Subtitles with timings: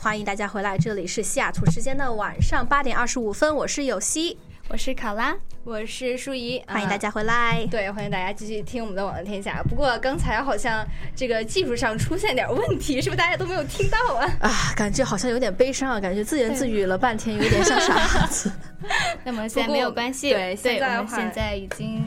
[0.00, 4.36] 哎，欢迎大家回来，这里是西雅图时间的晚上八点二十五分，我是有希，
[4.68, 7.66] 我是考拉，我是舒怡，欢迎大家回来。
[7.70, 9.60] 对，欢迎大家继续听我们的《网络天下》。
[9.68, 14.30] 不过刚才好像这个技术上出现点问题，是不是大家都没有听到啊？
[14.40, 18.50] 啊，感觉好像有点悲伤啊，感觉自言自语了半天，有点像傻子。
[19.22, 22.02] 那么现在没有关系，对，现在现在已经。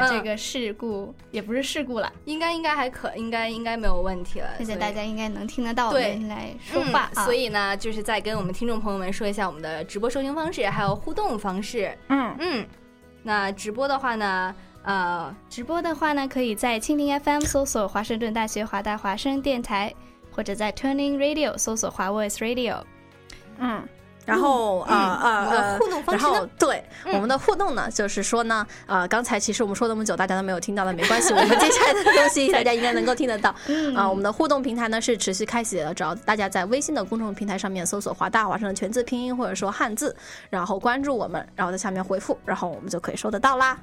[0.00, 4.48] 把这个事故也不是事故了，应该应该还可，应该应该没有问题了。
[4.58, 11.96] 现在大家应该能听得到我们来说话，所以呢，就是再跟我们听众朋友们说一下我们的直播收听方式，还有互动方式。
[12.08, 12.66] 嗯嗯，
[13.22, 19.94] 那直播的话呢，呃，直播的话呢，可以在蜻蜓 FM 搜索华盛顿大学华大华声电台，
[20.30, 22.82] 或者在 Turning Radio 搜索华 Voice Radio。
[23.58, 23.86] 嗯。
[24.24, 33.50] 然后呃呃呃，互动方式然后对我们的互动呢，就是说呢，呃，刚才其实我们说那么久，大家都没有听到的，没关系，我们接下来的东西 大家应该能够听得到。
[33.96, 40.14] 啊，我们的互动平台呢是持续开启的，只要大家在微信的公众平台上面搜索“华大华生”的全字拼音或者说汉字，
[40.50, 43.76] 然后关注我们，然后在下面回复，然后我们就可以收得到啦。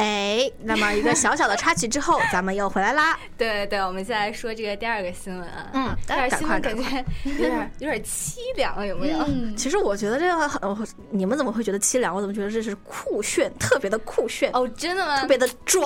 [0.00, 3.18] 哎，那么一个小小的插曲之后，咱们又回来啦。
[3.36, 5.70] 对对，我们先来说这个第二个新闻啊。
[5.74, 6.82] 嗯，第二个新闻感觉
[7.30, 9.18] 有点有点凄凉，有没有？
[9.58, 10.74] 其实我觉得这个很，
[11.10, 12.14] 你们怎么会觉得凄凉？
[12.14, 14.66] 我怎么觉得这是酷炫，特别的酷炫哦？
[14.68, 15.20] 真的吗？
[15.20, 15.82] 特别的拽。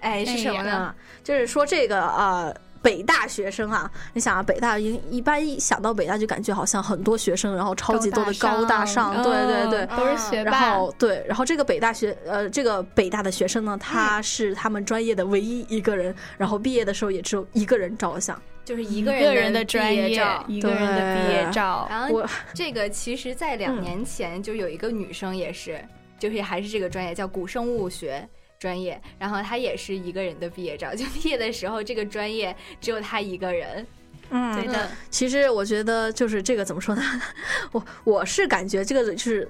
[0.00, 0.92] 哎，是什么呢？
[1.22, 2.52] 就是说这个呃。
[2.82, 10.50] 北大学生啊，你想啊，北大一一般一想到北大就感觉好像很多学生，然后超级多的高大上，对对对，都是学霸。
[10.50, 21.86] 然后对，然后这个北大学呃，这个北大的学生呢，他是他们专业的唯一一个人，然后毕业的时候也只有一个人照了相，就是一个人的专业照，一个人的毕业照。
[21.90, 22.22] 然后
[22.54, 25.80] 这个其实，在两年前就有一个女生也是，
[26.18, 28.28] 就是还是这个专业叫古生物学。
[28.58, 33.86] 专业，然后他也是一个人的毕业照，就 毕业的时候，这个专业只有他一个人。
[34.30, 34.90] 嗯，对的。
[35.10, 37.02] 其实我觉得就是这个怎么说呢？
[37.72, 39.48] 我我是感觉这个就是，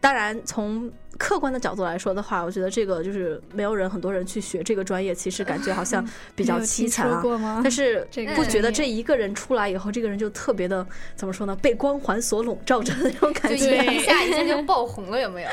[0.00, 0.90] 当然从。
[1.16, 7.60] 客观的角度来说的话，我觉得这个就是没有人，很多人去学这个专业，其实感觉好像比较凄惨啊。
[7.62, 10.86] 但是不觉得这一个人出来以后，这个人就特别的
[11.16, 11.56] 怎么说呢？
[11.56, 15.48] 被光环所笼罩着的那种感觉，一下 一下就爆红了，有没有？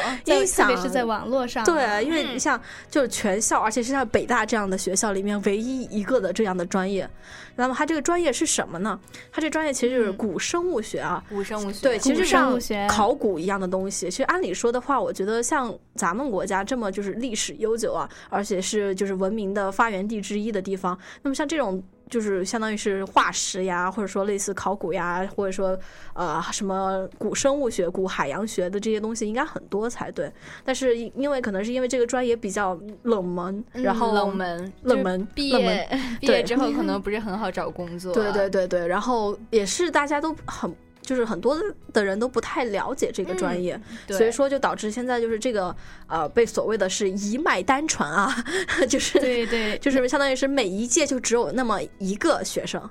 [0.46, 1.66] 特别是在网络上。
[1.66, 2.62] 对，因为你像
[2.92, 7.10] 就是全校，而且是像北大这样的学校里面唯一一个的这样的专业。
[7.56, 9.00] 那么他这个专业是什么呢？
[9.32, 11.82] 他这专业其实就是古生物学啊，古生物学。
[11.82, 14.12] 对，其实像考古一样的东西。
[14.12, 15.55] 其实按理说的话，我觉得像。
[15.56, 25.80] 像咱们国家这么就是历史悠久啊，而且是就是文明的发源地之一的地方，那么像这种就是相当于是化石呀，或者说类似考古呀，或者说
[26.14, 30.30] 呃什么古生物学、古海洋学的这些东西应该很多才对。
[30.66, 35.90] 但是因为可能是因为这个专业比较冷门，然后冷门冷门毕业
[36.20, 38.14] 毕业之后可 能不是很好找工作。
[38.14, 40.76] 对对对对，然后也是大家都很。
[41.06, 41.58] 就是很多
[41.94, 43.80] 的人都不太了解这个专业，
[44.10, 45.74] 所以说就导致现在就是这个
[46.08, 48.36] 呃被所谓的是一脉单传啊，
[48.90, 52.82] 就是对对， 就是相当于是每一届就只有那么一个学生，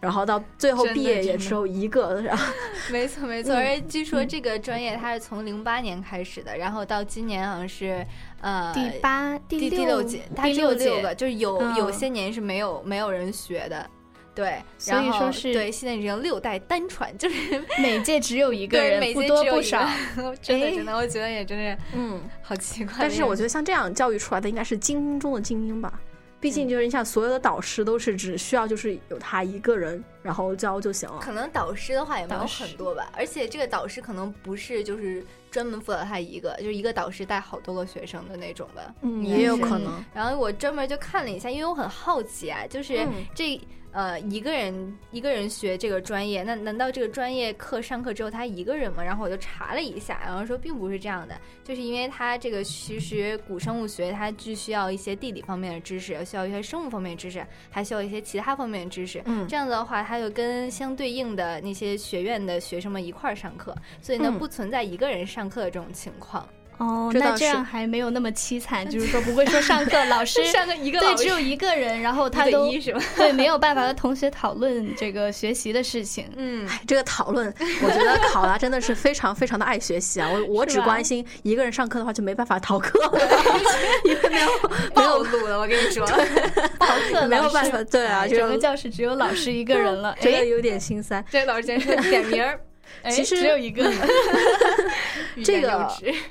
[0.00, 2.52] 然后到最后毕业也只有一个，然后
[2.90, 8.04] 没 错没错，而据说这个专业它是从零八年开始的，然后到今年好像是
[8.40, 13.88] 呃第八第第六届，它只有六个，就是有有些年是没有没有人学的。
[14.40, 19.86] 对，所以说是对，现在已经六代单传，就是每届只有一个人，不多不少。
[20.40, 22.94] 真的真的，我觉得也真是，嗯，好奇怪。
[22.98, 26.00] 但是我觉得像这样教育出来的，应该是精英中的精英吧。
[26.40, 31.18] 毕竟就是你想，所有的导师都是只需要就是有他一个人，然后教就行了。
[31.20, 38.94] 可能导师的话也没有很多吧，而且这个导师可能不是就是专门辅导他一个，就是一个导师带好多个学生的那种吧。
[39.02, 40.02] 嗯，也有可能。
[40.14, 43.60] 然后我专门就看了一下，因为我很好奇啊，就是这。
[43.92, 49.02] 呃，一个人一个人学这个专业，那难道这个专业课上课只有他一个人吗？
[49.02, 59.20] 然后我就查了一下，然后说并不是这样的，就是因为他这个其实古生物学它既需要一些地理方面的知识，需要一些生物方面的知识，还需要一些其他方面的知识。
[59.24, 66.48] 嗯，这样子的话，他就跟相对应的那些学院的学生们一块儿上课，所以呢，不存在一个人上课的这种情况。
[66.80, 72.70] 哦，那这样还没有那么凄惨，就是说不会说上课老师 上课一个对只有一个人，然后他都
[73.16, 76.26] 对没有办法和同学讨论这个学习的事情。
[76.36, 80.28] 嗯，这个讨论，我觉得考拉真的是非常非常的爱学习啊。
[80.32, 82.98] 我我只关心一个人上课的话就没办法逃课，
[84.04, 84.48] 因为没有
[84.94, 85.60] 暴露了。
[85.60, 91.22] 我跟你说，逃课没有办法，对啊，整个教室只有老师一个人了，真的有点心酸。
[91.30, 92.58] 这老师先说点名儿。
[93.10, 93.90] 其实只有一个。
[95.44, 95.88] 这个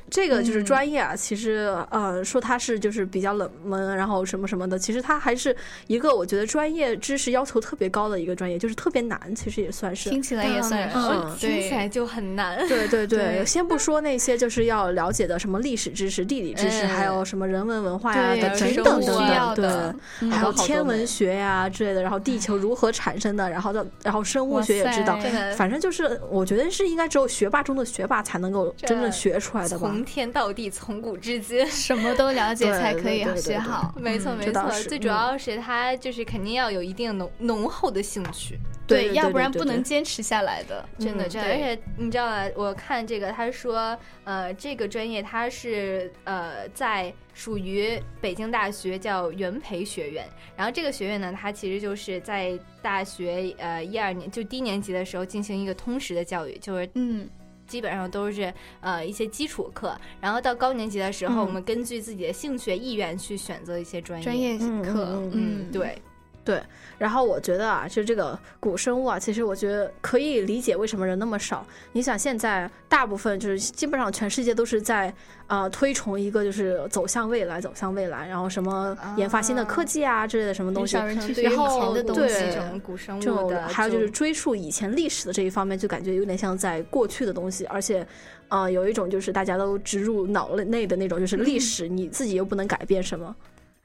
[0.10, 5.56] 这个就是专业啊，其实呃说它是就是比较冷门，然后什么什么的，其实它还是
[5.88, 10.10] 一个我觉得专业知识要求特别高的一个专业，就是特别难，其实也算是。
[10.10, 10.90] 听起来也算
[11.38, 12.68] 是，听起来就很难。
[12.68, 25.18] 对对对，先不说那些就是要了解的什么历史知识、地理知识，还有什么人文文化呀的等等等等，对，还有天文学呀之类的，然后地球如何产生的，然后的然后生物学也知道，
[25.56, 28.74] 反正就是我觉得是应该只有学霸中的学霸才能够。
[28.78, 29.88] 真正学出来的吧？
[29.88, 33.94] 从天到地，从古至今，什么都了解才可以学好。
[33.96, 34.68] 没错，没错。
[34.88, 38.58] 最主要是他就是肯定要有一定浓浓厚的兴趣，
[38.90, 40.84] 对，要不然不能坚持下来的。
[40.98, 41.48] 真的，真的。
[41.48, 42.50] 而且你知道吗？
[42.56, 50.26] 我看这个，他说，呃，这个专业它是呃在属于北京大学叫元培学院。
[50.58, 57.30] 然后这个学院呢，它其实就是在大学呃一二年就低年级的时候进行一个通识的教育，就是嗯。
[57.70, 58.52] 基本上都是
[58.82, 65.22] 呃一些基础课，然后到高年级的时候，我们根据自己的兴趣意愿去选择一些专业专业课。
[65.32, 65.96] 嗯，对。
[66.44, 66.60] 对，
[66.98, 71.66] 然后我觉得啊，就这个古生物啊，其实我觉得可以理解为什么人那么少。
[71.92, 75.14] 你想，现在大部分就是基本上全世界都是在
[75.46, 80.96] 啊推崇一个就是走向未来，走向未来，然后什么研发新的科技啊之类的什么东西，
[81.44, 88.06] 然后对古生物的，还有就是追溯以前历史的这一方面，就感觉有点像在过去的东西，而且
[88.48, 93.36] 啊有一种就是大家都植入脑内的那种，就是历史你自己又不能改变什么。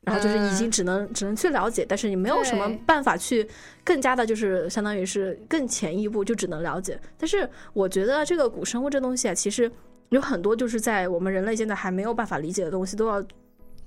[0.05, 3.47] 然后就是已经只能只能去了解，但是你没有什么办法去
[3.83, 6.99] 更加的，就是相当于是更前一步，就只能了解。
[7.19, 9.71] 但是我觉得这个古生物这东西啊，其实
[10.11, 13.23] 有很多就是在我们人类现在还没有办法理解的东西，都要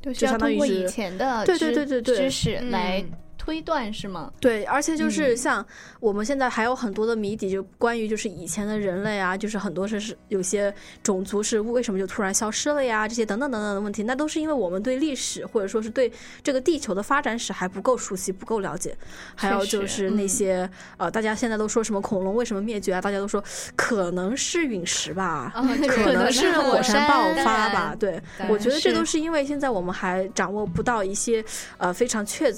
[0.02, 3.06] 就相当于以前的对对对对对知识来。
[3.48, 4.30] 推断是吗？
[4.42, 5.66] 对，而且就是像
[6.02, 13.08] 我们现在还有很多的谜底，就关于就是以前的人类啊，就是很多是是有些种族是为什么就突然消失了呀？
[13.08, 16.12] 这些等等等等的问题，那都是因为我们对历史或者说是对
[16.44, 18.94] 这个地球的发展史还不够熟悉、不够了解。
[19.34, 23.00] 还有就是那些呃，大家现在都说什么恐龙为什么灭绝啊？
[23.00, 23.42] 大家都说
[23.78, 27.96] 可能是陨石吧，可能是火山爆发吧。
[27.98, 31.42] 对，我觉得这都是因为现在我们还掌握不到一些
[31.78, 32.54] 呃非常确。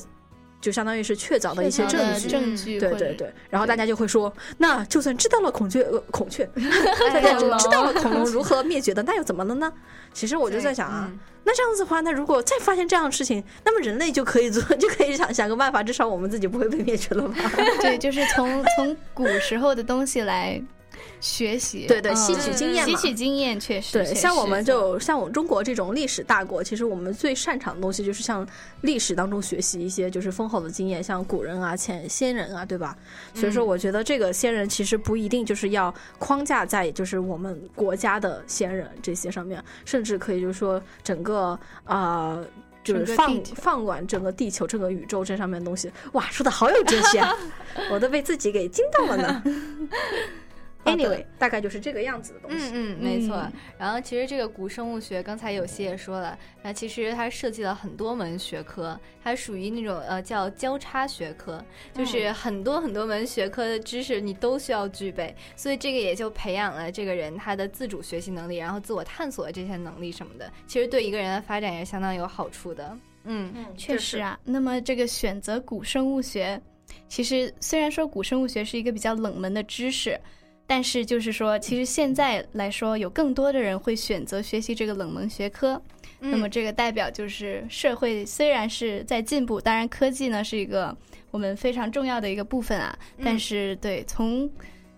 [0.62, 6.44] 就相当于是确凿的一些证据，证据对对对，然后大家就会说，那就算知道了孔雀，呃，孔雀，
[7.14, 9.72] 大家就知道了恐龙 如何灭绝的，那又怎么了呢？
[10.14, 11.10] 其实我就在想啊，
[11.44, 17.36] 那这样子的话，那如果再发现这样的事情，那么人类就可以做，就可以想想个办法，至少我们自己不会被灭绝了吧？
[17.82, 20.62] 对，就是从从古时候的东西来。
[21.22, 24.16] 学习对对，吸取经验吸取经验确实对。
[24.16, 28.48] 像我们就像我们中国这种历史大国，其实我们最擅长的东西就是像
[28.82, 32.98] 历史当中学习一些就是丰厚的经验，像古人啊、前先人啊，对吧？
[33.34, 42.40] 所以说，我觉得这个先人其实不一定就是要框架在就是我们国家的先人这些上面，甚至可以就是说整个啊，
[42.84, 45.92] 就是放放管整个地球、整个宇宙这上面的东西。
[46.14, 47.36] 哇，说的好有哲学啊！
[47.92, 49.44] 我都被自己给惊到了呢。
[50.98, 52.70] Anyway，大概就是这个样子的东西。
[52.74, 53.48] 嗯嗯，没错。
[53.78, 61.64] 然后其实这个古生物学，刚才有些也说了，那其实它涉及了很多门学科，它属于那种呃叫交叉学科，
[61.94, 72.98] 就是很多很多门学科的知识你都需要具备，所以这个也就培养了这个人他的自主学习能力，然后自我探索这些能力什么的，其实对一个人的发展也相当有好处的。
[73.24, 74.40] 嗯，确实啊。
[74.44, 76.60] 那么这个选择古生物学，
[77.08, 80.20] 其实虽然说古生物学是一个比较冷门的知识。
[80.70, 85.82] 但是就是说，其实现在来说，有更多的人会选择学习这个冷门学科。
[86.20, 90.96] 那么这个代表就是社会虽然是在进步，当然科技呢是一个
[91.32, 92.96] 我们非常重要的一个部分啊。
[93.24, 94.48] 但是对从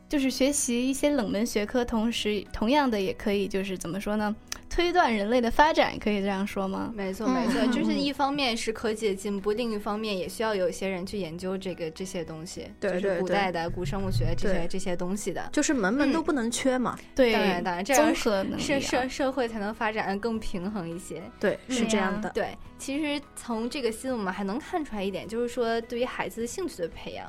[0.09, 4.35] 就是学习一些冷门学科，同时同样的也可以就是怎么说呢？
[4.73, 6.93] 推断人类的发展，可以这样说吗？
[6.95, 16.97] 没错，没错，就是一方面是科技的进步，另一方面也需要有一些人去研究这个这些东西，就是古代的古生物学这些这些东西的，就是门门都不能缺嘛。
[17.13, 21.21] 对，当然当然，这样社社社会才能发展的更平衡一些。
[21.37, 22.29] 对，是这样的。
[22.29, 27.27] 对，其实从这个新闻我们还能看出来一点，就是说对于孩子的兴趣的培养，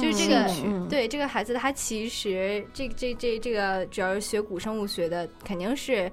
[0.00, 6.10] 就是这个对这个孩子他其实这这这这个主要是学古生物学的，肯定是。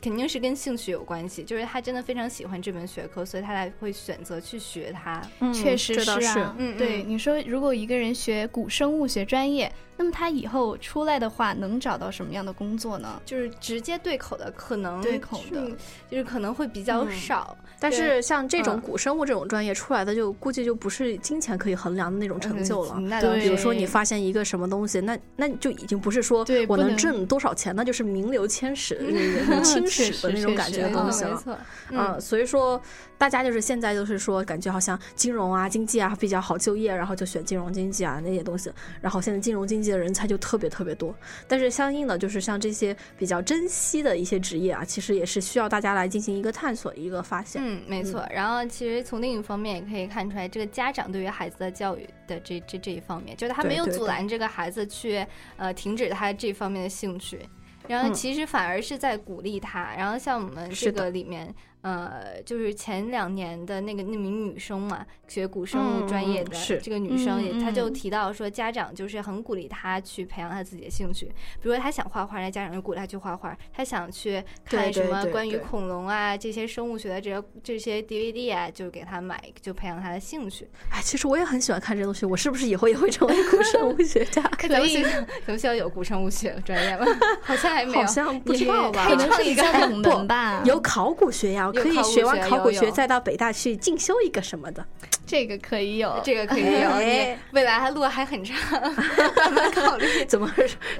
[0.00, 5.20] 肯定是跟兴趣有关系，就是他真的非常喜欢这门学科，所以他才会选择去学它。
[5.40, 6.10] 嗯确实是
[6.40, 13.20] 啊，嗯对，嗯你说如果一个人学古生物学专业，那么他以后出来的话，能找到什么样的工作呢？
[13.24, 15.70] 就是直接对口的，可能对口的
[16.10, 17.56] 就是可能会比较嗯少。
[17.78, 22.94] 但是像这种嗯古生物这种专业出来的，就估计就不是金钱可以衡量的那种成就了。
[22.94, 28.98] 对嗯那倒是比如说你发现一个什么东西，那那就已经不是说我能能挣多少钱，那就是名留千史、
[29.46, 31.36] 那种青史的那种感觉的东西了。
[31.36, 31.52] 错
[31.90, 32.80] 没错，嗯，所以说
[33.18, 38.70] 大家就是现在就是说，感觉好像金融啊、经济啊比较好就业，然后就选金融经济啊那些东西。
[39.02, 41.14] 然后现在金融经济的人才就特别特别多，
[41.46, 47.60] 但是相应的就是像这些比较珍惜的一些职业啊，其实也是需要大家来进行一个探索、一个发现。
[47.64, 48.26] 嗯，没错。
[48.30, 55.24] 然后其实从另一方面也可以看出来，这个家长对于孩子的教育的这这这一方面，就是他没有阻拦这个孩子去
[55.56, 57.40] 呃停止他这方面的兴趣，
[57.86, 59.94] 然后嗯其实反而是在鼓励他。
[59.96, 61.54] 然后像我们这个里面。
[61.86, 66.50] 呃，就是前两年的那个那名女生嘛，学古生物专业的
[66.82, 71.26] 这个女生也，嗯她就嗯提到说，家长就是很鼓励她去培养她自己的兴趣，
[71.62, 80.68] 比如说她想画画，那家长就鼓励她去画画；她想去看什么关于恐龙啊这些生物学的这些这些 DVD 啊，就给她买，就培养她的兴趣。
[80.90, 84.42] 哎，其实我也很喜欢看这东西，我是不是以后也会成为古生物学家？
[84.58, 87.06] 可咱们学校咱们学校有古生物学专业吗？
[87.42, 87.98] 好像还没有。
[88.00, 90.62] 好像不知道吧可以可能是一个 冷不门吧。
[90.64, 94.84] 有考古学呀，可以学完考古学再到北大去进修一个什么的。
[95.26, 98.56] 这个可以有，这个可以有，哎未来还路还很长，
[99.36, 100.24] 慢慢考虑。
[100.24, 100.48] 怎么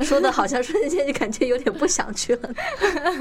[0.01, 2.51] 说的，好像瞬间就感觉有点不想去了。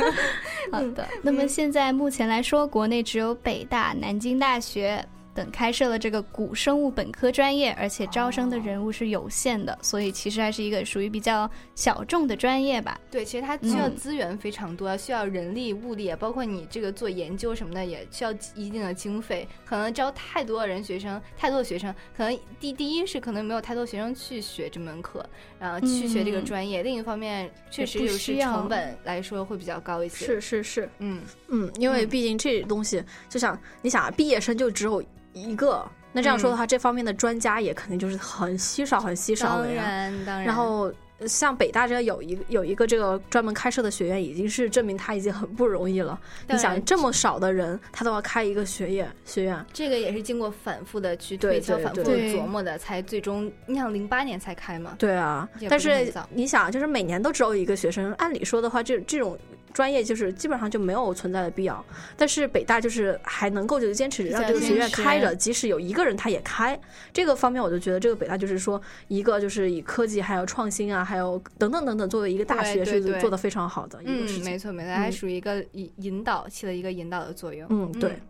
[0.72, 12.98] 好的，那么现在目前来说，国内只有北大、南京大学等开设了这个古生物本科专业，而且招生的人物是有限的，所以其实还是一个属于比较小众的专业吧。
[13.12, 19.46] 对，其实它需要嗯资源非常多，需要人力、物力，包括你这个做研究什么的，也需要一定的经费。
[19.66, 25.28] 可能招太多的人学生，太多的学生，可能第第一是可能没有太多学生去学这门课，
[25.60, 26.82] 然后去学这个嗯专业。
[26.82, 30.26] 另一方面，确实就是成本来说会比较高一些。
[30.26, 35.04] 是，是是，嗯，嗯，因为嗯毕竟这东西，就像你想啊，毕业生就只有
[35.36, 39.84] 一个，那这样说的话，这方面的专家也肯定就是很稀少、很稀少的呀。
[39.84, 40.46] 然当然。
[40.46, 46.20] 然后呃像北大这有一个有一个这个专门开设的学院，已经是证明他已经很不容易了。
[46.50, 54.96] 你想这么少的人，他都要开一个学院学院，这个也是经过反复的去对推敲、反复的琢磨的，才最终你想零八年才开嘛。
[55.00, 59.38] 对啊，但是你想，就是每年都只有一个学生，按理说的话，这这种
[59.76, 61.84] 专业就是基本上就没有存在的必要。
[62.16, 66.80] 但是北大就是还能够就是坚持让这个学院开着，即使有一个人他也开。
[67.12, 74.44] 这个方面，我就觉得这个北大就是说，一个就是以科技还有创新啊，还有等等等等作为一个大学是做的非常好的一个事嗯，情。
[74.46, 77.68] 没错没错，还嗯属于一个引引导起了一个引导的作用。
[77.70, 78.12] 嗯，对。
[78.12, 78.22] 嗯，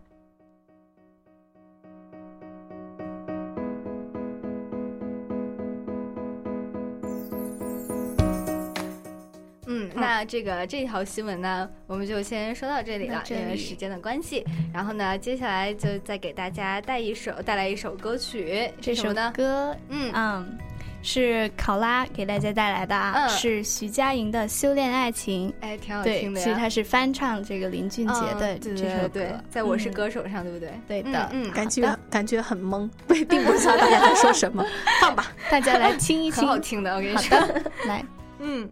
[9.96, 14.46] 那这个这条新闻呢，我们就先说到这里了，因为时间的关系。
[14.74, 19.14] 然后呢，接下来就再给大家带一首带来一首歌曲，这首？
[19.34, 20.58] 歌，嗯嗯，
[21.02, 25.50] 是考拉给大家带来的啊，嗯是徐佳莹的《修炼爱情》。
[25.62, 26.42] 哎，挺好，听的。
[26.42, 30.72] 其实它是翻唱这个林俊杰的这首歌，对对，在我是嗯歌手上，对不对？
[30.88, 34.66] 对的嗯，嗯感觉感觉很懵，对并不知道大家在说什么。
[35.00, 36.42] 放吧，大家来听一听。
[36.44, 37.38] 很好听的，我跟你说。
[37.86, 38.04] 来。
[38.40, 38.70] 嗯。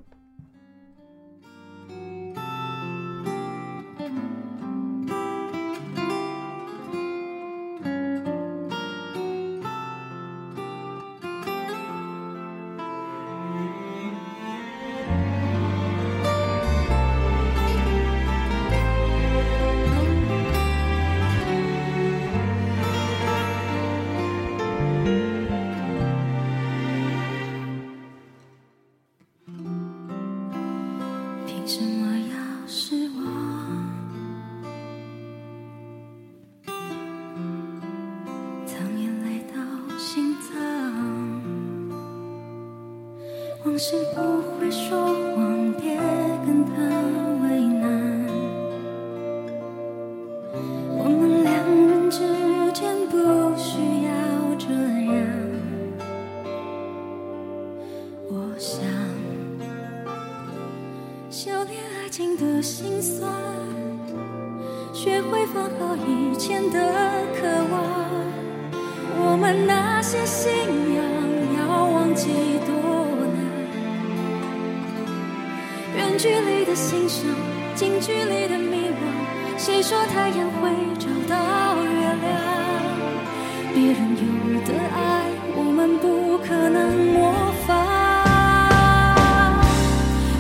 [83.74, 84.24] 别人有
[84.62, 85.26] 的爱，
[85.56, 87.34] 我们不可能模
[87.66, 87.74] 仿。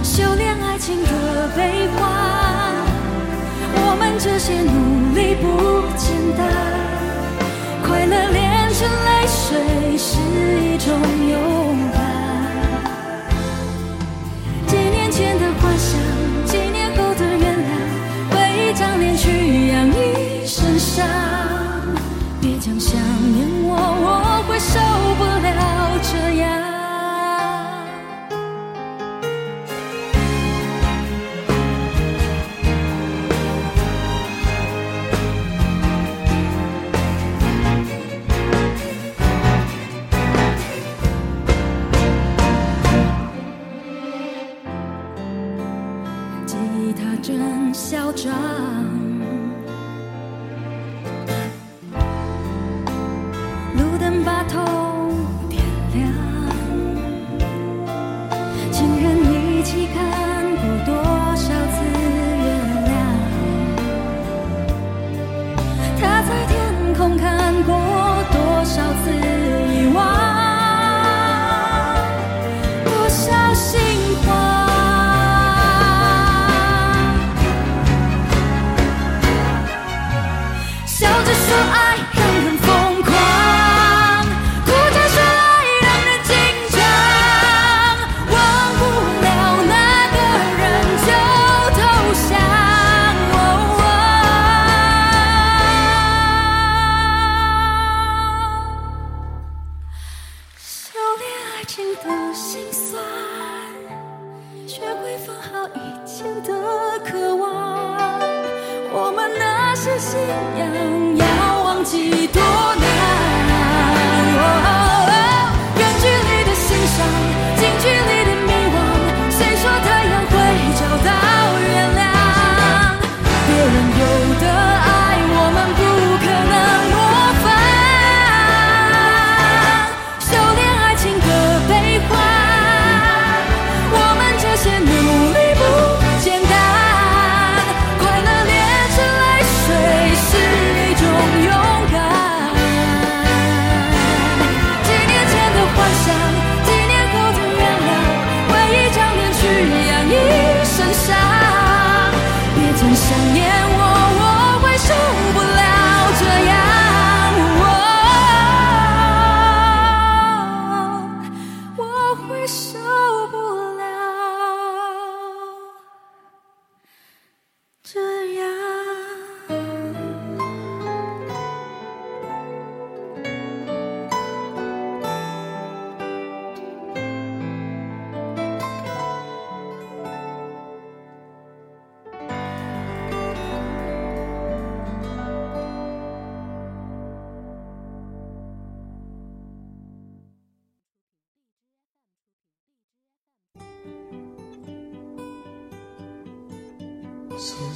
[0.03, 1.09] 修炼爱情的
[1.57, 1.99] 悲欢，
[3.73, 5.47] 我们这些努力不
[5.97, 6.45] 简单。
[7.81, 10.13] 快乐炼成泪水是
[10.61, 10.87] 一种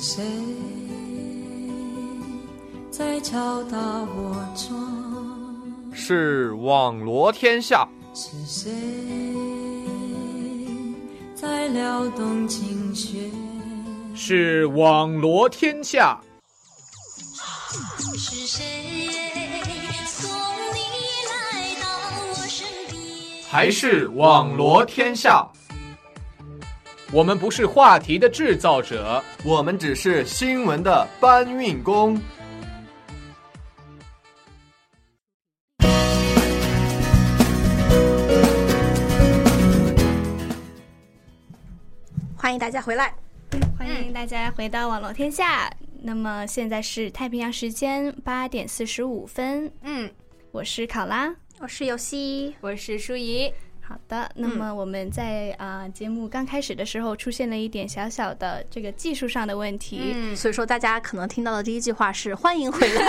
[0.09, 0.23] 谁
[2.89, 5.91] 在敲打我窗？
[5.93, 8.71] 是网罗天下，是谁
[11.35, 13.29] 在撩动琴弦？
[14.15, 16.17] 是网罗天下，
[18.17, 19.09] 是谁
[20.05, 20.29] 送
[20.73, 20.79] 你
[21.27, 21.85] 来到
[22.29, 23.43] 我身边？
[23.49, 25.45] 还是网罗天下？
[27.09, 32.19] 我们不是话题的制造者，我们只是新闻的搬运工。
[42.35, 43.13] 欢迎大家回来。
[43.77, 45.71] 欢迎大家回到网络天下。
[46.01, 50.11] 那么现在是太平洋时间八点四十五分，嗯，
[50.51, 51.33] 我是考拉。
[51.59, 53.51] 我是游戏，我是舒怡。
[53.87, 63.01] 好的，那么我们在啊、节目刚开始的时候出现了一点小小的这个技术上的问题，嗯，所以说大家可能听到的第一句话是“欢迎回来。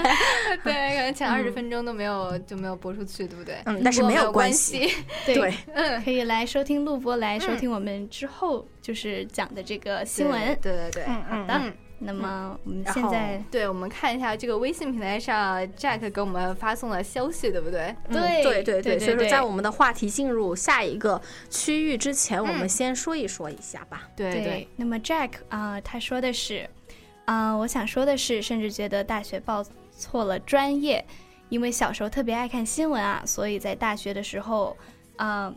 [0.64, 3.56] 对，可能前二十分钟都没有就没有播出去，对不对？
[3.66, 4.88] 嗯但是没有关系。
[4.88, 4.96] 系。
[5.26, 5.54] 对，对。
[5.74, 10.40] 嗯，可以来收听录播，来收听我们之后就是讲的这个新闻。
[10.62, 11.72] 对对对，嗯嗯好的，
[12.04, 17.94] 那么我们现在对，我们看一下这个微信平台上，Jack 给我们发送的消息，对不对？
[18.08, 24.08] 嗯对对对对所以说在我们的话题进入下一个区域之前，我们先说一说一下吧。
[24.16, 26.68] 对对，那么 Jack 啊、他说的是，
[27.26, 29.64] 啊、我想说的是，甚至觉得大学报
[29.96, 31.04] 错了专业，
[31.50, 34.76] 因为小时候特别爱看新闻啊，所以在大学的时候，
[35.16, 35.54] 啊、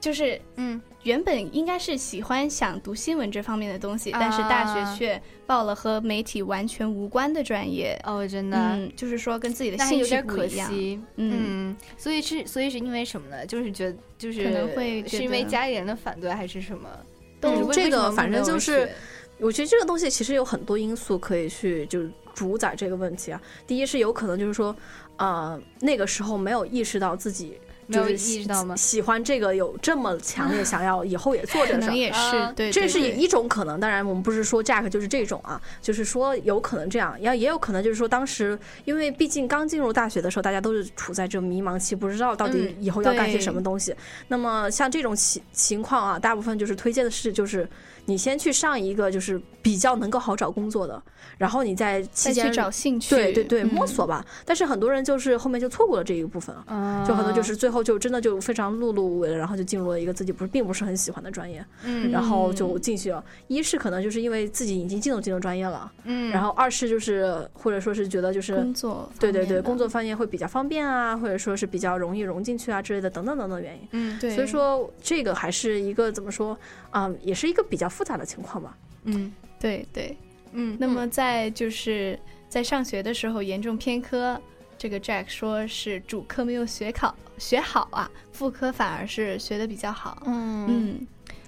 [0.00, 8.00] 就是嗯，原本应该是喜欢想读新闻这方面的东西，但是大啊学却报了和媒体完全无关的专业。
[8.04, 10.70] 哦，真的，嗯，就是说跟自己的兴趣可不一样。
[10.70, 11.00] 惜。
[11.16, 13.44] 嗯，嗯，所以是所以是因为什么呢？
[13.44, 16.88] 就是觉得就是可能会是因为家里人的反对还是什么？
[17.40, 18.88] 都就是为这个反正就是
[19.38, 23.40] 我觉得这个东西其实有很多因素可以去就是主宰这个问题啊。
[23.66, 24.74] 第一是有可能就是说，
[25.16, 27.58] 呃，那个时候没有意识到自己
[27.90, 28.76] 就是喜识到吗？
[28.76, 31.86] 喜欢这个有这么强烈想要以后也做这个事儿。
[31.86, 43.94] 可能也是、啊对，这是一种可能，当然我们不是说 Jack 就是这种啊，就是说有可能这样，也也有可能就是说当时因为毕竟刚进入大学的时候，大家都是处在这迷茫期，不知道到底以后要干些什么东西。
[44.28, 47.68] 那么像这种情情况啊，大部分就是推荐的是就是
[48.08, 51.00] 你先去上一个就是比较能够好找工作的，
[51.36, 54.24] 然后你在期间再去找兴趣，对对对摸嗯索吧。
[54.46, 56.64] 但是很多人就是后面就错过了这一部分了。
[56.68, 63.22] 嗯就很多就是最后就真的就非常碌碌无为了，然后就进入了一个自己不是并不是很喜欢的专业，嗯然后就进去了。
[63.46, 73.88] 一是可能就是因为自己已经进入这个专业了，嗯，然后二是就是或者说是觉得就是工作对对对，工作方面会比较方便啊，或者说是比较容易融进去啊之类的等等等等原因。
[73.92, 76.58] 嗯对，所以说这个还是一个怎么说
[76.90, 78.78] 啊、也是一个比较复杂的情况吧。
[79.02, 80.16] 嗯对对。
[80.52, 82.16] 嗯，那么在就是
[82.48, 84.40] 在上学的时候严重偏科，
[84.78, 90.22] 这个 Jack 说是主科没有学考学好啊，副科反而是学的比较好。
[90.26, 91.06] 嗯嗯，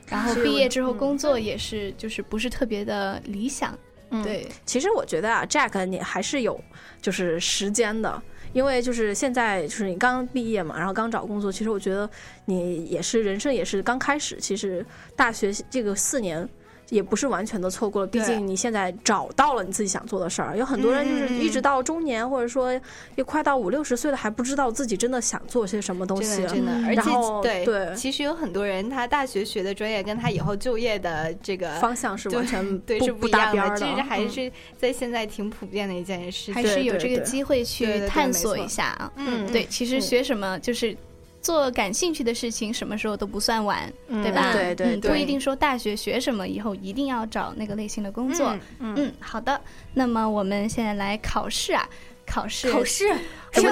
[0.09, 3.79] 然后毕业之后嗯工作也是就是不是特别的理想。
[4.11, 6.61] 嗯对，其实我觉得啊，Jack 你还是有
[7.01, 8.21] 就是时间的，
[8.53, 12.09] 因为就是现在就是你刚毕业嘛，然后刚找工作，其实我觉得
[12.45, 14.85] 你也是人生也是刚开始，其实
[15.15, 16.49] 大学这个四年。
[16.91, 20.57] 也不是完全的错过了，毕竟你现在找到了你自己想做的事儿。
[20.57, 22.73] 有很多人就是一直到中年，或者说
[23.17, 26.49] 也快到五六十岁了，还不知道自己真的想做些什么东西真的。
[26.49, 36.65] 真的，嗯而且然后对对其实有很多人他大学学的专业跟他以后就业的这个方向是完全对不是一样不搭边儿这是还嗯是在现在挺普遍的一件事还。
[36.71, 39.13] 是有这个机会去探索一下啊。
[39.17, 40.97] 嗯，对，其实嗯学什么就是
[41.41, 44.51] 做感兴趣的事情，什么时候都不算晚，对吧？
[44.51, 48.57] 嗯对对嗯对不一定说大学学什么以后一定要找那个类型的工作。
[48.79, 49.61] 嗯嗯，好的。
[49.95, 51.89] 那么我们现在来考试啊，
[52.27, 53.05] 考试，考试，
[53.53, 53.71] 怎么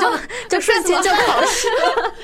[0.49, 2.15] 就就瞬间就考试了？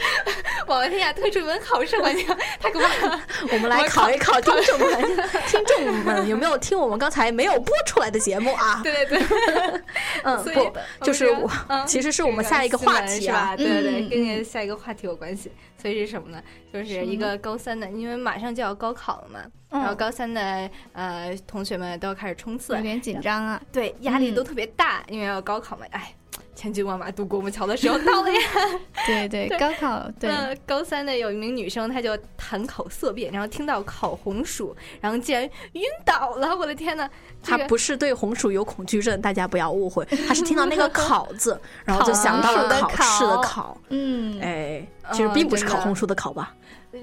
[0.67, 2.25] 我的天呀，推出一门考试环节，
[2.61, 3.21] 太可怕了。
[3.53, 8.81] 我们来考一考听众们， 听众们有没有听我们刚才没有播出来的节目啊？
[8.83, 9.81] 对对对，
[10.25, 13.55] 嗯，不，就是我，嗯其实是我们下一个话题啊。
[13.57, 15.53] 对对对，嗯跟下一个话题有关系。
[15.81, 16.43] 所以是什么呢？
[16.73, 19.41] 就是一个高三的，因为马上就要高考了嘛，
[19.71, 23.61] 然后高三的呃同学们都要开始冲刺有，点紧张啊。
[23.71, 25.85] 对，压力嗯都特别大，因为要高考嘛。
[25.91, 26.15] 哎，
[26.55, 28.41] 千军万马渡过木桥的时候到了呀。
[29.07, 30.31] 对对，高考对。
[30.31, 36.57] 那高三的有一名女生，她就谈口色变，然后听到烤红薯，然后竟然晕倒了。
[36.57, 37.09] 我的天呐，
[37.43, 46.55] 这个不是对红薯有恐惧症，大家不要误会，她是听到那个“烤”字， 然后就想到了烤考试的烤“考嗯”。，哎，其实哦并不是烤红薯的“烤”吧？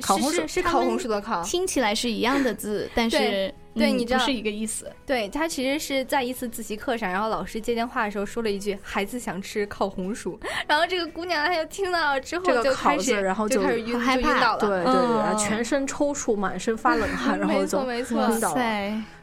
[0.02, 4.92] 烤红薯是烤红薯的烤，听起来是一样的字，但是对你知道不是一个意思。
[5.06, 14.60] 对他其实是在一次自习课上，然后老师接电话的时候说了一句“孩子想吃烤红薯”，然后这个姑娘她就听到了之后就开始，然后就就开始晕，害怕就晕倒了。
[14.60, 18.56] 对对对，然后嗯全身抽搐，满身发冷汗， 然后没错就没错晕倒了。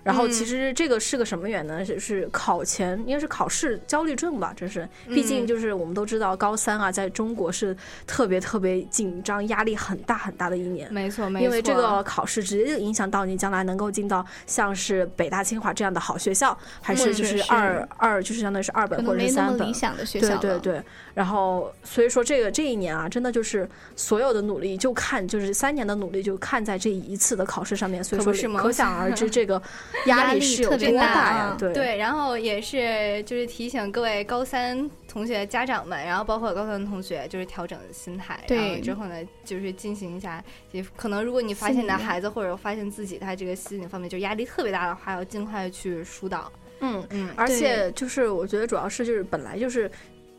[0.08, 1.84] 塞，然后嗯其实这个是个什么原因呢？
[1.84, 4.88] 是是考前，应该是考试焦虑症吧，这是。
[5.06, 10.92] 毕竟嗯就是我们都知道，高三啊，在中国是特别特别紧张、压力很大很大的一年。
[10.92, 19.72] 没错没错，因为这个考试直接就影响到你将来能够进到像是北大、清华这样的好学校，还是就是二二就是相当于是二本或者是三本理。
[19.72, 20.36] 想的学校。
[20.38, 20.82] 对对对，
[21.18, 29.60] 然后所以说这个这一年啊，真的就是所有的努力就看就是三年的努力就看在这一次的考试上面，所以说是可想而知这个
[30.06, 31.38] 压 压力力是有多特别大呀？
[31.38, 46.52] 啊对对，然后也是就是提醒各位高三同学家长们，然后包括高三同学，就是调整心态，然后对之后呢，就是进行一下，也可能如果你发现你的孩子或者发现自己他这个心理方面就压力特别大的话，要尽快去疏导。
[46.78, 47.04] 嗯。
[47.10, 49.90] 嗯，而且就是我觉得主要是就是本来就是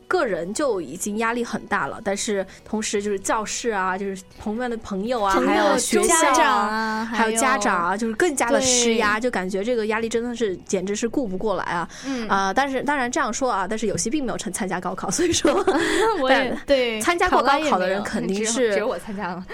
[0.09, 11.87] 个人就已经压力很大了，但是同时就是教室啊，就是同班的朋友啊，还有学校啊，还有家长啊，就是更加的施压，就感觉这个压力真的是简直是顾不过来啊。
[12.07, 15.63] 嗯啊、但是当然这样说啊，但是有些并没有参参加高考，所以说
[16.19, 19.45] 我也对 参加过高考的人肯定是 只有我参加了，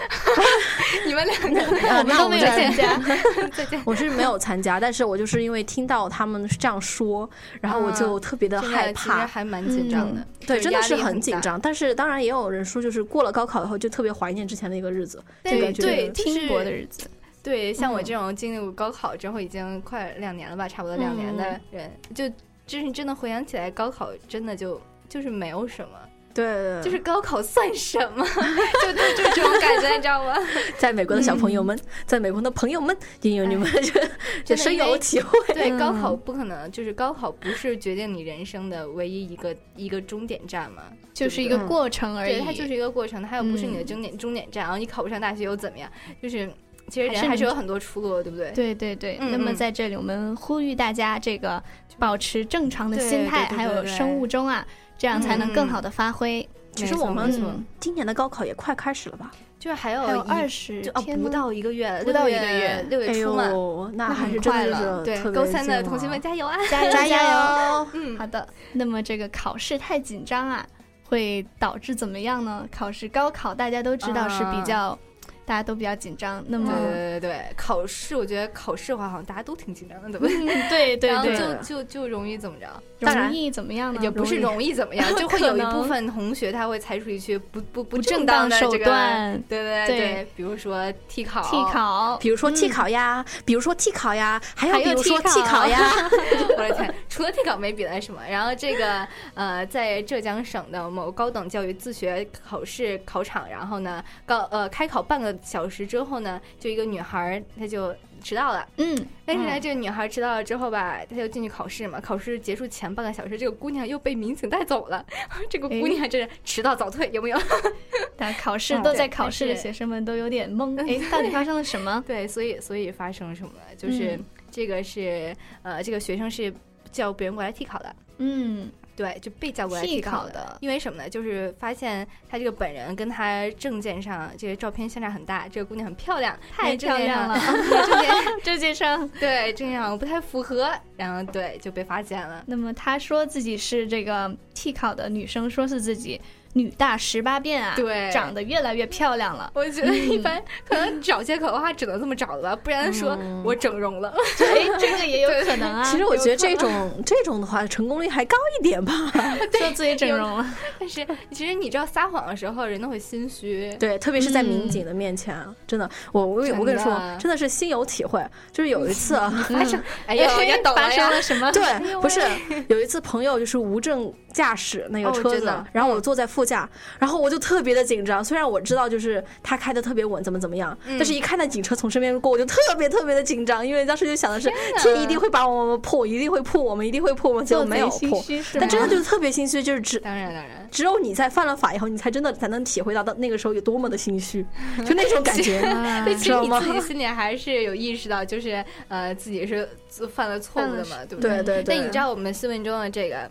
[1.06, 3.00] 你们两个 呃我们都没有参加。
[3.86, 7.30] 我是没有参加，但是我就是因为听到他们这样说，
[7.62, 9.28] 然后我就特别的真害其实怕。
[9.28, 11.60] 还蛮紧张的，对，真的是很紧张。
[11.60, 17.10] 但是当然也有人说，就是过了高考以后，就特别怀念之前的一个日子，就对感觉对就是拼搏的日子。
[17.44, 22.28] 对，像我这种经历过高考之后已经快两年了吧，差不多两年的人，就
[22.66, 25.90] 就是真的回想起来，高考真的就就是没有什么，
[26.36, 28.24] 对，就是高考算什么？
[28.84, 30.36] 就就就这种感觉，你知道吗？
[30.78, 34.02] 在美国的小朋友们，在美国的朋友们，也有你们 就
[34.44, 35.40] 就深有体会。
[35.54, 42.34] 对，高嗯考不可能，就是高考不是决定你人生的唯一一个一个终点站嘛，就是一个过程而已。
[42.34, 45.90] 对，它就是一个过程，它又不是你的嗯终点终点站，然后你考不上大学又怎么样？
[46.22, 46.52] 就是
[46.90, 48.52] 其实还是你人还是有很多出路的，对不对？
[48.52, 51.64] 对对对，嗯那么嗯在这里我们呼吁大家，这个
[51.98, 54.68] 保持正常的心态，还有生物钟啊，
[54.98, 56.48] 这样才能更好的发挥。
[56.74, 57.32] 其实我们
[57.80, 59.32] 今年的高考也快开始了吧？
[59.58, 63.48] 就是还有二十就哦不到一个月，不到一个月哎六月初嘛。
[63.48, 66.58] 呦，那那还是快了对高三的同学们加油啊！
[66.70, 67.80] 加 油加油！
[67.80, 67.88] 油！
[67.94, 70.66] 嗯，好的，那么这个考试太紧张啊，
[71.08, 72.68] 会导致怎么样呢？
[72.70, 75.00] 考试高考大家都知道是比较，
[75.46, 76.44] 大家都比较紧张。
[76.48, 80.70] 那么对对对对，考试我觉得考试的话好像大家都挺紧张的，对不对？
[80.70, 82.68] 对对然后对，就就就容易怎么着？
[83.00, 84.02] 容易怎么样呢？
[84.02, 95.80] 也不是容易怎么样， 就会有一部分同学他会采取一些不不不不正正当的这个，段对对对对，比如说替考，替考，比如说替考呀，比如说替考呀，还有比如说替考替考呀，
[96.58, 98.22] 我的天，除了替考没别的什么。
[98.28, 108.68] 然后这个呃，在浙江省的某高等教育自学考试考场，然后呢，高呃开考半个小时之后呢，就一个女孩儿她就迟到了。
[108.78, 108.96] 嗯，
[109.26, 112.00] 但是呢，这个女孩迟到了之后吧，她就进去考试嘛。
[112.00, 115.06] 考试结束前半个小时，这个姑娘又被民警带走了。
[115.50, 117.38] 这个姑娘真是迟到早退，有没有？
[118.18, 122.04] 但考试嗯都在考试的学生们都有点懵，哎，到底发生了什么？
[122.08, 123.76] 对，所以所以发生了什么了？
[123.78, 126.54] 就是、嗯这个是呃，这个学生是
[126.90, 127.94] 叫别人过来替考的。
[128.20, 131.10] 嗯，对，就被叫过来替替考考的因为什么呢？
[131.10, 139.08] 就是发现他这个本人跟他证件上这些照片相差很大，这个姑娘很漂亮，太漂亮了上证件证件上。
[139.20, 142.44] 对证件上不太符合，然后对就被发现了。
[142.48, 146.20] 那么她说自己是这个替考的女生，说是自己
[146.58, 149.52] 女大十八变啊，对长得越来越漂亮了。
[149.54, 154.14] 我觉得一般可能找借口的话，只能这么找了吧，不然说我整容了。
[154.40, 155.84] 哎，这个也有可能啊。
[155.84, 158.94] 其实我觉得这种这种的话，成功率还高一点吧。
[159.60, 160.46] 说自己整容了，
[160.80, 163.76] 但是其实你知道撒谎的时候，人都会心虚。
[163.78, 168.26] 对，特别是在民警的面前啊，真的，我我我跟你说真的，是心有体会。
[168.54, 170.90] 就是有一次啊， 发生，哎呦，也懂发。
[170.90, 171.52] 生了什么？
[171.52, 172.22] 对，不是
[172.70, 178.24] 有一次朋友就是无证驾驶那个哦车子，然后我坐在副驾，然后我就特别的紧张。
[178.24, 188.24] 虽然我知道就是他开的特别稳，怎么怎么样，嗯但是一看到警车从身边过，我就特别特别的紧张，因为当时就想的是哪天一定会把我们破，一定会破我们，一定会破我们，结果没有破。
[188.60, 194.46] 但真的就是特别心虚，就是只当然当然，只有你在犯了法以后，你才真的才能体会到到那个时候有多么的心虚，
[194.86, 195.62] 就那种感觉。
[196.16, 199.68] 其实你知道吗自己心里还是有意识到，就是呃自己是
[200.14, 203.30] 犯了错误的嘛，对不对对对，那你知道我们新闻中的这个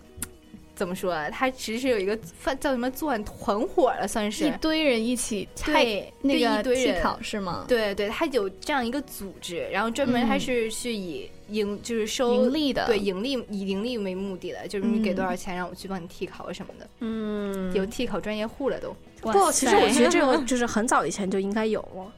[0.75, 1.31] 怎么说啊？
[1.31, 4.51] 他其实是有一个犯叫什么作案团伙了，算是一。
[4.61, 7.65] 堆人一起对那对个替一堆人考是吗？
[7.69, 18.95] 对对，他有这样一个组织，然后专门嗯他是去以盈就是收盈利的，对盈利以盈利为目的的，就是你给多嗯少钱让我去帮你替考什么的，嗯，有替考专业户了都。
[19.21, 22.13] 不，其实我觉得这个 就是很早以前就应该有了，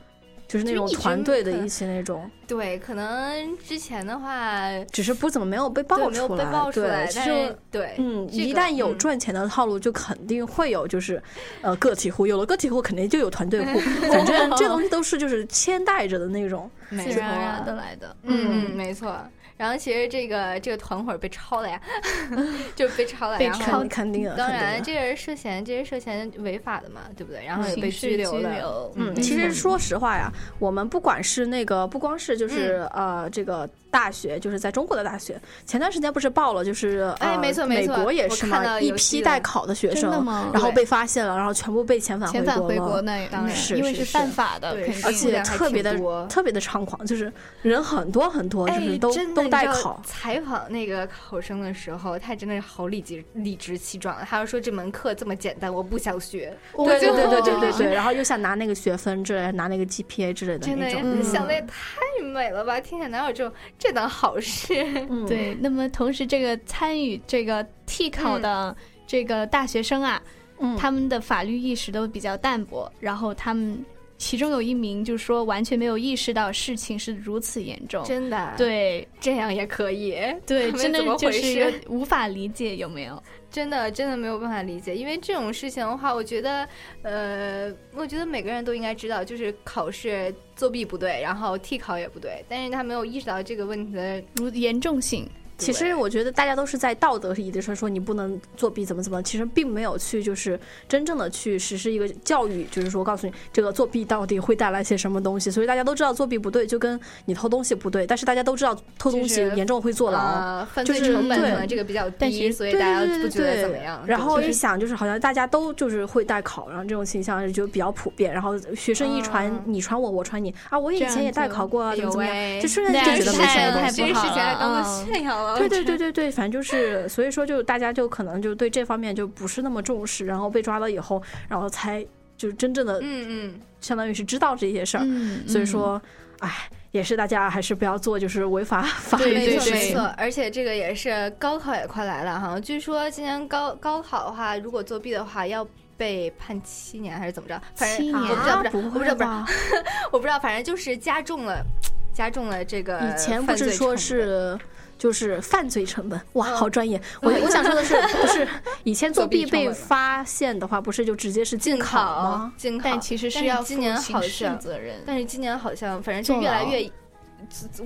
[0.48, 6.44] 就是那种团队的一些那种， 对，可能之前的话只是不怎么没有被对爆没有被出来。
[6.44, 11.20] 对，爆出来，但是对，嗯，这个一旦有嗯赚钱的套路，就肯定会有就是
[11.62, 13.78] 呃个体户，有了个体户肯定就有团队户，
[14.10, 16.70] 反正 这东西都是就是牵带着的那种。
[16.90, 18.16] 自然而然的来的。
[18.22, 19.18] 嗯，嗯，没错。
[19.56, 21.80] 然后其实这个这个团伙被抄了呀，
[22.76, 27.44] 就被抄了，被然后抄肯肯定的，当然，这是涉嫌，这人涉嫌违法的嘛，对不对？
[27.44, 28.92] 然后也被拘留了。
[28.96, 40.10] 嗯，其实说实话呀，我们不管是那个，不光是就是、呃这个大学，就是在中国的大学，前段时间不是爆了，就是哎呃没错没错美国也是嘛，看一批代考的学生，
[40.52, 42.92] 然后被发现了，然后全部被遣返遣返回国了。
[42.92, 47.32] 国那当然是因为是犯法的，肯定而且特别的特别的猖狂，就是
[47.62, 49.98] 人很多很多，就是哎，都、都代考。
[50.04, 54.24] 采访那个考生的时候，他真的是好理直理直气壮的。
[54.26, 56.54] 他就说这门课这么简单，我不想学。
[56.76, 61.00] 对对对对对对对，然后又想拿那个学分之类，拿那个 GPA 之类的真的那种。
[61.04, 62.80] 嗯想的也太美了吧！
[62.80, 64.74] 天下哪有这种这等好事？
[65.08, 70.22] 嗯， 对，那么同时这个参与这个替考的这个大学生啊，
[70.58, 73.84] 嗯，他们的法律意识都比较淡薄，然后他们
[74.18, 78.04] 其中有一名就是说完全没有意识到事情是如此严重。
[78.04, 80.16] 真的，对这样也可以。
[80.46, 83.22] 对，真的就是无法理解有没有？
[83.50, 86.68] 真的真的没有办法理解，因为这种事情的话，我觉得，
[87.02, 94.22] 呃，我觉得每个人都应该知道，就是考试作弊不对，然后替考也不对，但是他没有意识到这个问题的。
[94.34, 95.26] 如严重性。
[95.58, 105.50] 其实我觉得大家都是在道德意义上说你不能作弊怎么怎么，其实并没有去就是真正的去实施一个教育，就是说告诉你这个作弊到底会带来些什么东西。
[105.50, 110.66] 所以大家都知道作弊不对，就跟你偷东西不对，但是大家都知道偷东西严重会坐牢。
[110.84, 114.02] 就是成本可对能这个比较低，但其实所以大家不觉得对怎么样。
[114.06, 118.32] 然后一想，就是好像大家都就是会代考，然后这种倾向就比较普遍。
[118.32, 124.06] 然后学生一传，嗯你传我，我传你啊，我以前也代考过啊，哎怎么怎么样，就瞬间就觉得没太太什么东西。
[124.06, 125.58] 这个事情还当嗯做炫耀了。
[125.58, 132.04] 对对对对对，反正就是，所以说就大家就可能就对这方面就不是那么重视，然后被抓了以后，然后才
[132.36, 135.04] 就是真正的嗯嗯，相当于是知道这些事儿。
[135.04, 136.00] 嗯，所以说，
[136.40, 139.72] 哎，也是大家还是不要做就是违法法律没的事情。
[139.72, 142.58] 错没错，而且这个也是高考也快来了哈。
[142.60, 145.66] 据说今年高高考的话，如果作弊的话要。
[145.98, 147.58] 被判七年还是怎么着？
[147.74, 149.46] 反正七年我不知道，不知道，不我不知道，不知道，
[150.12, 151.64] 我不知道，反正就是加重了，
[152.12, 154.58] 加重了这个以前不是说是
[154.98, 157.00] 就是犯罪成本，哇，嗯好专业！
[157.22, 158.46] 我我想说的是， 不是
[158.84, 162.54] 以前作弊被发现的话，不是就直接是禁考吗？
[162.56, 165.02] 进考，但其实是要今年负刑事好像，责任。
[165.06, 166.90] 但是今年好像反正就越来越。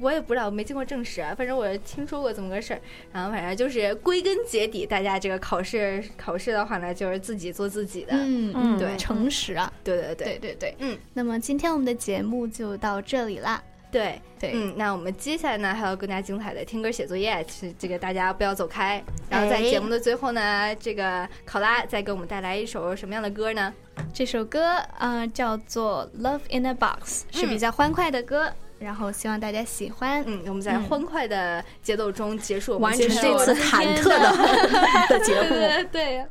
[0.01, 1.35] 我也不知道，我没经过证实啊。
[1.37, 2.81] 反正我听说过这么个事儿，
[3.13, 8.13] 然后反正就是归根结底，大家这个考试考试的话呢，就是自己做自己的。
[8.13, 10.77] 嗯嗯对诚实啊，对对对对对对。
[10.79, 13.61] 嗯，那么今天我们的节目就到这里啦。
[13.91, 19.03] 对，对，嗯，那我们接下来呢还有更加精彩的听歌写作业，是这个大家不要走开。
[19.29, 23.73] 然后在哎节目的最后呢，这个考拉再给我们带来一首什么样的歌呢？
[24.15, 30.23] 这首歌呃叫做《Love in a Box》，是比较欢快的歌，然后希望大家喜欢。
[30.27, 35.89] 嗯，我们在嗯欢快的节奏中结束我们完成这次忐忑的的 节目。
[35.93, 36.25] 对。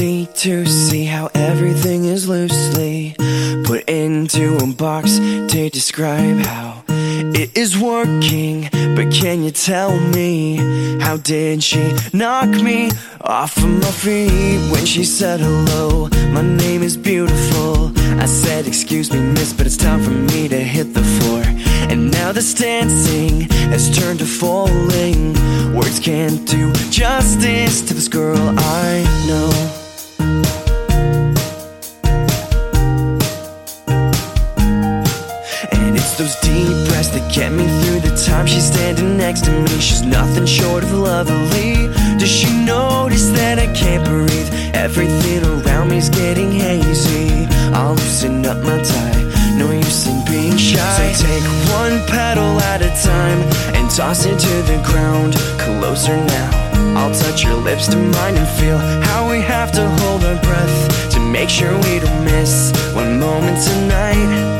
[0.00, 3.16] Easy to see how everything is loosely
[3.64, 8.68] put into a box to describe how it is working.
[8.94, 10.56] But can you tell me
[11.00, 16.08] how did she knock me off of my feet when she said hello?
[16.30, 17.92] My name is beautiful.
[18.20, 21.42] I said, Excuse me, miss, but it's time for me to hit the floor.
[21.90, 25.34] And now this dancing has turned to falling.
[25.74, 29.77] Words can't do justice to this girl I know.
[36.18, 39.78] Those deep breaths that get me through the time she's standing next to me.
[39.78, 41.86] She's nothing short of lovely.
[42.18, 44.50] Does she notice that I can't breathe?
[44.74, 47.46] Everything around me's getting hazy.
[47.72, 49.22] I'll loosen up my tie.
[49.56, 51.12] No use in being shy.
[51.12, 53.40] So take one petal at a time
[53.76, 55.34] and toss it to the ground.
[55.56, 56.50] Closer now.
[56.98, 61.10] I'll touch your lips to mine and feel how we have to hold our breath
[61.12, 64.57] to make sure we don't miss one moment tonight.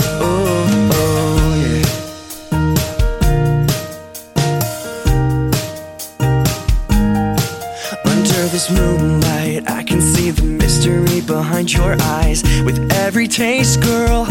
[11.88, 12.42] Your eyes.
[12.64, 14.26] With every taste, girl,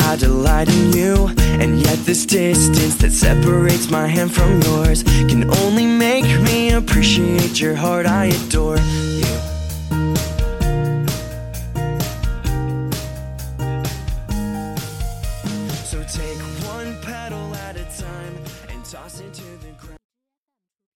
[0.00, 1.28] I delight in you.
[1.60, 7.60] And yet, this distance that separates my hand from yours can only make me appreciate
[7.60, 8.06] your heart.
[8.06, 9.51] I adore you.